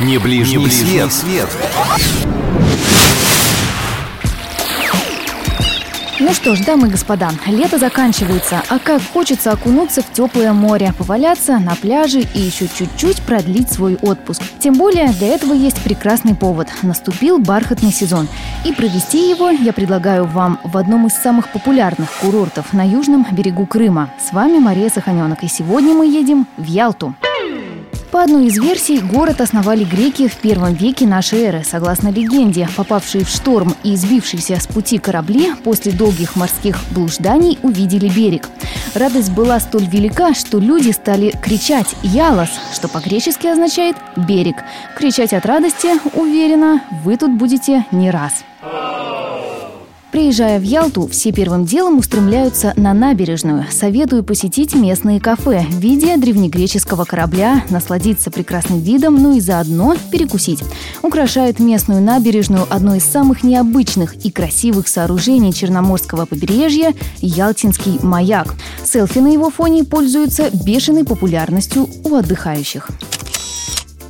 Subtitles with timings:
[0.00, 1.12] Не ближний, Не ближний свет.
[1.12, 1.48] свет.
[6.18, 10.92] Ну что ж, дамы и господа, лето заканчивается, а как хочется окунуться в теплое море,
[10.98, 14.42] поваляться на пляже и еще чуть-чуть продлить свой отпуск.
[14.58, 16.68] Тем более для этого есть прекрасный повод.
[16.82, 18.28] Наступил бархатный сезон.
[18.66, 23.64] И провести его я предлагаю вам в одном из самых популярных курортов на южном берегу
[23.64, 24.10] Крыма.
[24.18, 27.14] С вами Мария Саханенок, и сегодня мы едем в Ялту.
[28.16, 31.62] По одной из версий, город основали греки в первом веке нашей эры.
[31.66, 38.08] Согласно легенде, попавшие в шторм и сбившиеся с пути корабли после долгих морских блужданий увидели
[38.08, 38.48] берег.
[38.94, 44.56] Радость была столь велика, что люди стали кричать «Ялос», что по-гречески означает «берег».
[44.96, 48.32] Кричать от радости, уверена, вы тут будете не раз.
[50.26, 53.66] Приезжая в Ялту, все первым делом устремляются на набережную.
[53.70, 60.64] Советую посетить местные кафе в виде древнегреческого корабля, насладиться прекрасным видом, ну и заодно перекусить.
[61.02, 68.52] Украшает местную набережную одно из самых необычных и красивых сооружений Черноморского побережья– Ялтинский маяк.
[68.84, 72.88] Селфи на его фоне пользуются бешеной популярностью у отдыхающих.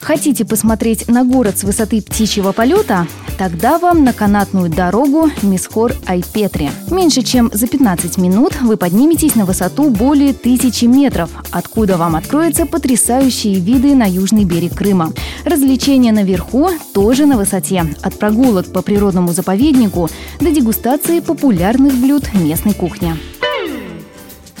[0.00, 3.06] Хотите посмотреть на город с высоты птичьего полета?
[3.38, 6.70] Тогда вам на канатную дорогу Мисхор Айпетри.
[6.90, 12.66] Меньше чем за 15 минут вы подниметесь на высоту более тысячи метров, откуда вам откроются
[12.66, 15.12] потрясающие виды на южный берег Крыма.
[15.44, 17.84] Развлечения наверху тоже на высоте.
[18.02, 23.14] От прогулок по природному заповеднику до дегустации популярных блюд местной кухни.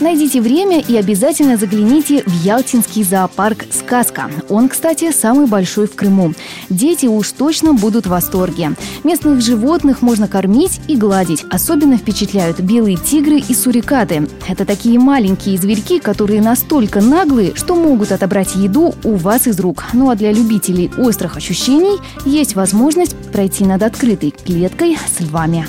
[0.00, 4.30] Найдите время и обязательно загляните в Ялтинский зоопарк «Сказка».
[4.48, 6.34] Он, кстати, самый большой в Крыму.
[6.68, 8.76] Дети уж точно будут в восторге.
[9.02, 11.44] Местных животных можно кормить и гладить.
[11.50, 14.28] Особенно впечатляют белые тигры и сурикаты.
[14.46, 19.84] Это такие маленькие зверьки, которые настолько наглые, что могут отобрать еду у вас из рук.
[19.94, 25.66] Ну а для любителей острых ощущений есть возможность пройти над открытой клеткой с львами.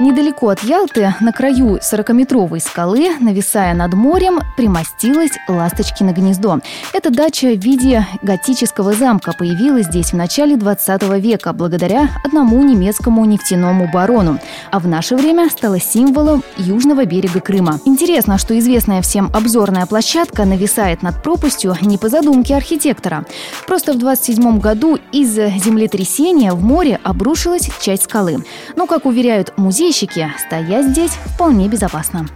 [0.00, 6.58] Недалеко от Ялты, на краю 40-метровой скалы, нависая над морем, примостилось Ласточкино гнездо.
[6.92, 13.24] Эта дача в виде готического замка появилась здесь в начале 20 века благодаря одному немецкому
[13.24, 14.40] нефтяному барону,
[14.72, 17.78] а в наше время стала символом южного берега Крыма.
[17.84, 23.24] Интересно, что известная всем обзорная площадка нависает над пропастью не по задумке архитектора.
[23.68, 28.44] Просто в 27 году из-за землетрясения в море обрушилась часть скалы.
[28.74, 32.26] Но, как уверяют музей, музейщики, стоять здесь вполне безопасно.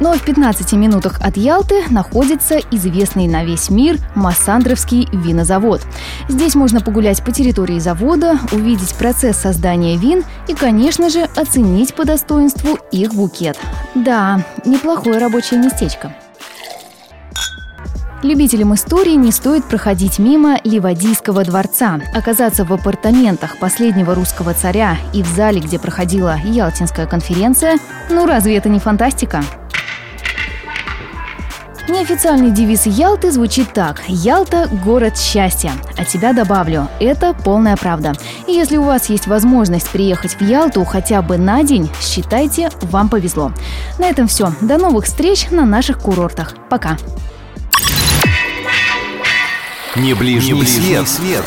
[0.00, 5.82] Но в 15 минутах от Ялты находится известный на весь мир Массандровский винозавод.
[6.28, 12.04] Здесь можно погулять по территории завода, увидеть процесс создания вин и, конечно же, оценить по
[12.04, 13.58] достоинству их букет.
[13.94, 16.12] Да, неплохое рабочее местечко.
[18.22, 22.00] Любителям истории не стоит проходить мимо Ливадийского дворца.
[22.14, 27.78] Оказаться в апартаментах последнего русского царя и в зале, где проходила Ялтинская конференция,
[28.10, 29.42] ну разве это не фантастика?
[31.88, 34.02] Неофициальный девиз Ялты звучит так.
[34.06, 35.72] Ялта– город счастья.
[35.98, 38.12] А тебя добавлю, это полная правда.
[38.46, 43.08] И если у вас есть возможность приехать в Ялту хотя бы на день, считайте, вам
[43.08, 43.52] повезло.
[43.98, 44.52] На этом все.
[44.60, 46.54] До новых встреч на наших курортах.
[46.70, 46.96] Пока.
[49.96, 51.08] Не ближний, не ближний свет.
[51.08, 51.44] свет.